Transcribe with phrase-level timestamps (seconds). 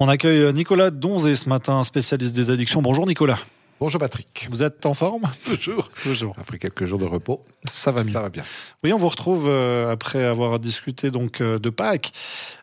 [0.00, 2.80] On accueille Nicolas Donzé ce matin, spécialiste des addictions.
[2.80, 3.40] Bonjour Nicolas.
[3.80, 4.46] Bonjour Patrick.
[4.48, 5.22] Vous êtes en forme?
[5.44, 5.90] Toujours.
[5.90, 6.36] Toujours.
[6.38, 8.12] Après quelques jours de repos, ça va mieux.
[8.12, 8.44] Ça va bien.
[8.84, 12.12] Oui, on vous retrouve euh, après avoir discuté donc euh, de Pâques.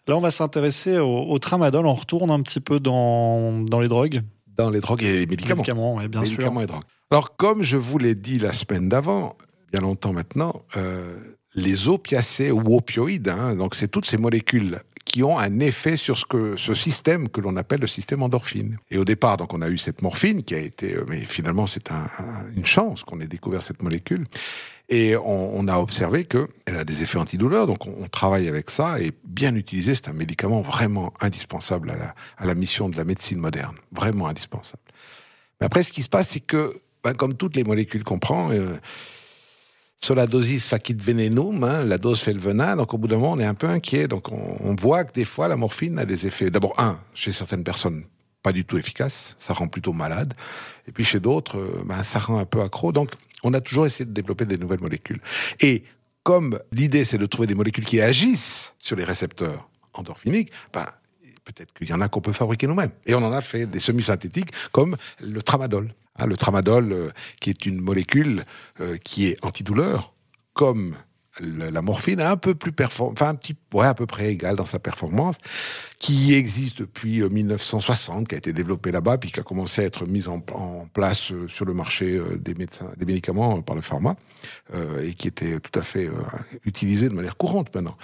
[0.07, 1.85] Là, on va s'intéresser au, tramadol.
[1.85, 4.21] On retourne un petit peu dans, dans les drogues.
[4.55, 5.57] Dans les drogues et les médicaments.
[5.57, 6.63] Médicaments, oui, bien médicaments sûr.
[6.63, 6.83] et drogues.
[7.11, 9.35] Alors, comme je vous l'ai dit la semaine d'avant,
[9.73, 11.17] bien longtemps maintenant, euh,
[11.53, 14.79] les opiacés ou opioïdes, hein, donc c'est toutes ces molécules
[15.15, 18.75] qui ont un effet sur ce, que, ce système que l'on appelle le système endorphine.
[18.91, 21.67] Et au départ, donc, on a eu cette morphine qui a été, euh, mais finalement,
[21.67, 22.05] c'est un,
[22.53, 24.25] une chance qu'on ait découvert cette molécule.
[24.89, 28.99] Et on, a observé qu'elle a des effets antidouleurs, donc on, travaille avec ça.
[28.99, 33.05] Et bien utilisé, c'est un médicament vraiment indispensable à la, à la mission de la
[33.05, 34.83] médecine moderne, vraiment indispensable.
[35.61, 36.73] Mais après, ce qui se passe, c'est que,
[37.05, 38.75] ben, comme toutes les molécules qu'on prend, euh,
[40.01, 43.17] sur la dosis facit venenum, hein, la dose fait le venin, donc au bout d'un
[43.17, 44.07] moment, on est un peu inquiet.
[44.07, 46.51] Donc on, on voit que des fois, la morphine a des effets.
[46.51, 48.03] D'abord, un, chez certaines personnes,
[48.43, 50.35] pas du tout efficace, ça rend plutôt malade.
[50.87, 52.91] Et puis chez d'autres, euh, ben, ça rend un peu accro.
[52.91, 53.11] Donc
[53.43, 55.21] on a toujours essayé de développer des nouvelles molécules.
[55.59, 55.83] Et
[56.23, 60.85] comme l'idée, c'est de trouver des molécules qui agissent sur les récepteurs endorphiniques, ben,
[61.43, 62.91] peut-être qu'il y en a qu'on peut fabriquer nous-mêmes.
[63.05, 65.93] Et on en a fait des semi-synthétiques comme le tramadol.
[66.17, 67.09] Hein, le tramadol, euh,
[67.41, 68.45] qui est une molécule
[68.79, 70.13] euh, qui est antidouleur,
[70.53, 70.95] comme
[71.41, 74.63] la morphine, un peu plus performant, enfin un petit, ouais, à peu près égal dans
[74.63, 75.35] sa performance,
[75.99, 79.83] qui existe depuis 1960, euh, qui a été développé là-bas, puis qui a commencé à
[79.83, 80.39] être mise en,
[80.93, 84.15] place sur le marché des, des médicaments par le pharma,
[85.01, 86.09] et qui était tout à fait
[86.63, 87.97] utilisé de manière courante maintenant.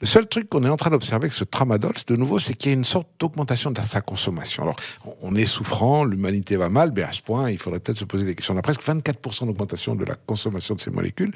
[0.00, 2.70] Le seul truc qu'on est en train d'observer avec ce tramadol, de nouveau, c'est qu'il
[2.70, 4.62] y a une sorte d'augmentation de sa consommation.
[4.62, 4.76] Alors,
[5.22, 8.24] on est souffrant, l'humanité va mal, mais à ce point, il faudrait peut-être se poser
[8.24, 8.54] des questions.
[8.54, 11.32] On a presque 24% d'augmentation de la consommation de ces molécules.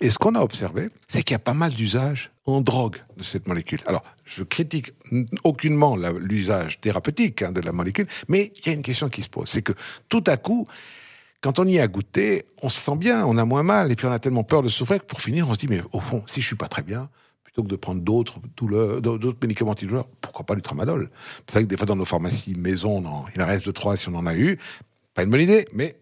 [0.00, 3.24] Et ce qu'on a observé, c'est qu'il y a pas mal d'usages en drogue de
[3.24, 3.80] cette molécule.
[3.86, 4.92] Alors, je critique
[5.42, 9.28] aucunement l'usage thérapeutique hein, de la molécule, mais il y a une question qui se
[9.28, 9.48] pose.
[9.48, 9.72] C'est que
[10.08, 10.68] tout à coup,
[11.40, 14.06] quand on y a goûté, on se sent bien, on a moins mal, et puis
[14.06, 16.22] on a tellement peur de souffrir que pour finir, on se dit, mais au fond,
[16.26, 17.08] si je suis pas très bien,
[17.56, 18.38] plutôt que de prendre d'autres
[19.00, 21.10] d'autres médicaments antidouleurs, pourquoi pas du tramadol
[21.46, 23.02] C'est vrai que des fois dans nos pharmacies maison,
[23.34, 24.58] il en reste deux trois si on en a eu.
[25.14, 25.96] Pas une bonne idée, mais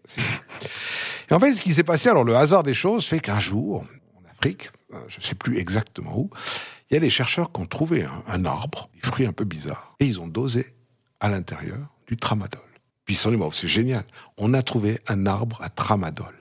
[1.31, 3.85] et en fait, ce qui s'est passé, alors le hasard des choses fait qu'un jour,
[4.17, 4.71] en Afrique,
[5.09, 6.31] je sais plus exactement où,
[6.91, 9.45] il y a des chercheurs qui ont trouvé un, un arbre, des fruits un peu
[9.45, 10.75] bizarres, et ils ont dosé
[11.21, 12.61] à l'intérieur du tramadol.
[13.05, 14.05] Puis ils se sont dit, c'est génial,
[14.37, 16.35] on a trouvé un arbre à tramadol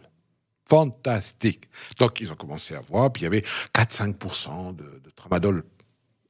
[0.74, 1.70] fantastique.
[2.00, 3.44] Donc, ils ont commencé à voir, puis il y avait
[3.76, 5.64] 4-5% de, de, tramadol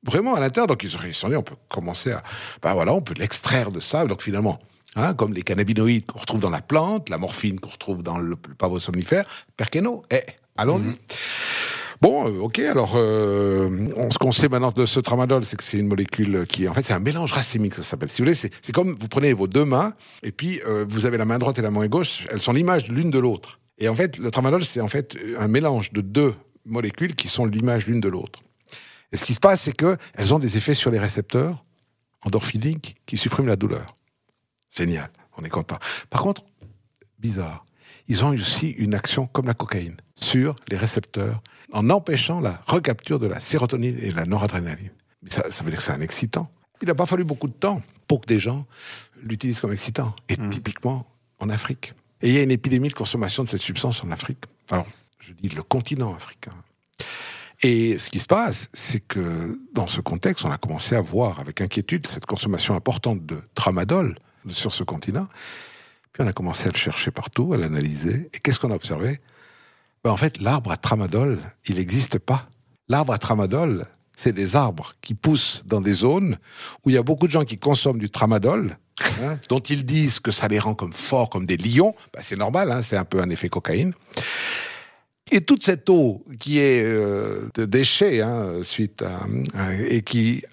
[0.03, 0.67] vraiment à l'intérieur.
[0.67, 2.23] Donc, ils se sont dit, on peut commencer à,
[2.61, 4.05] ben voilà, on peut l'extraire de ça.
[4.05, 4.59] Donc, finalement,
[4.95, 8.31] hein, comme les cannabinoïdes qu'on retrouve dans la plante, la morphine qu'on retrouve dans le,
[8.31, 10.21] le pavot somnifère, perqueno, eh,
[10.57, 10.89] allons-y.
[10.89, 10.97] Mmh.
[12.01, 12.59] Bon, euh, ok.
[12.59, 16.67] Alors, euh, ce qu'on sait maintenant de ce tramadol, c'est que c'est une molécule qui,
[16.67, 18.09] en fait, c'est un mélange racémique, ça s'appelle.
[18.09, 21.17] Si vous voulez, c'est comme vous prenez vos deux mains et puis euh, vous avez
[21.17, 22.25] la main droite et la main gauche.
[22.29, 23.61] Elles sont l'image l'une de l'autre.
[23.77, 26.35] Et en fait, le tramadol, c'est en fait un mélange de deux
[26.65, 28.43] molécules qui sont l'image l'une de l'autre.
[29.11, 31.63] Et ce qui se passe, c'est qu'elles ont des effets sur les récepteurs
[32.21, 33.95] endorphiniques qui suppriment la douleur.
[34.75, 35.77] Génial, on est content.
[36.09, 36.43] Par contre,
[37.19, 37.65] bizarre,
[38.07, 41.41] ils ont aussi une action comme la cocaïne sur les récepteurs
[41.71, 44.91] en empêchant la recapture de la sérotonine et de la noradrénaline.
[45.21, 46.51] Mais ça, ça veut dire que c'est un excitant.
[46.81, 48.65] Il n'a pas fallu beaucoup de temps pour que des gens
[49.21, 50.15] l'utilisent comme excitant.
[50.27, 50.49] Et mmh.
[50.49, 51.07] typiquement
[51.39, 51.93] en Afrique.
[52.23, 54.39] Et il y a une épidémie de consommation de cette substance en Afrique.
[54.71, 54.87] Alors,
[55.19, 56.53] je dis le continent africain.
[57.61, 61.41] Et ce qui se passe, c'est que dans ce contexte, on a commencé à voir
[61.41, 64.15] avec inquiétude cette consommation importante de tramadol
[64.47, 65.27] sur ce continent.
[66.13, 68.29] Puis on a commencé à le chercher partout, à l'analyser.
[68.33, 69.17] Et qu'est-ce qu'on a observé?
[70.05, 72.49] Ben En fait, l'arbre à tramadol, il n'existe pas.
[72.87, 73.85] L'arbre à tramadol,
[74.15, 76.37] c'est des arbres qui poussent dans des zones
[76.85, 78.77] où il y a beaucoup de gens qui consomment du tramadol,
[79.21, 81.95] hein, dont ils disent que ça les rend comme forts, comme des lions.
[82.13, 83.93] Ben c'est normal, hein, c'est un peu un effet cocaïne.
[85.31, 89.25] Et toute cette eau qui est euh, déchets hein, suite à,
[89.87, 90.43] et qui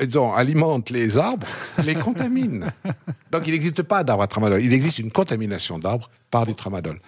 [0.00, 1.46] disons, alimente les arbres,
[1.84, 2.72] les contamine.
[3.32, 4.62] Donc il n'existe pas d'arbre à tramadol.
[4.62, 7.00] Il existe une contamination d'arbres par du tramadol.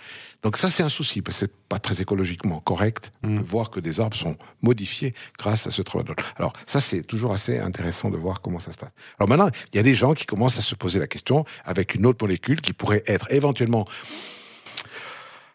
[0.42, 3.38] Donc ça, c'est un souci, parce que c'est pas très écologiquement correct mmh.
[3.38, 6.16] de voir que des arbres sont modifiés grâce à ce tramadol.
[6.36, 8.92] Alors ça, c'est toujours assez intéressant de voir comment ça se passe.
[9.18, 11.94] Alors maintenant, il y a des gens qui commencent à se poser la question avec
[11.94, 13.86] une autre molécule qui pourrait être éventuellement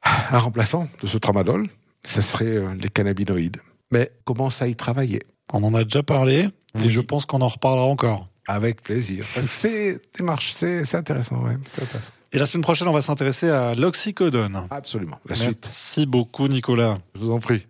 [0.03, 1.67] un remplaçant de ce tramadol.
[2.05, 3.57] Ce serait les cannabinoïdes.
[3.91, 5.21] Mais commence à y travailler?
[5.51, 6.85] On en a déjà parlé, oui.
[6.85, 8.27] et je pense qu'on en reparlera encore.
[8.47, 9.25] Avec plaisir.
[9.35, 11.53] Parce que c'est démarche, c'est intéressant, ouais.
[11.83, 12.11] intéressant.
[12.31, 14.67] Et la semaine prochaine, on va s'intéresser à l'oxycodone.
[14.69, 15.19] Absolument.
[15.25, 15.59] La Merci suite.
[15.63, 16.97] Merci beaucoup, Nicolas.
[17.15, 17.65] Je vous en prie.